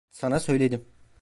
[0.11, 0.85] Sana söyledim.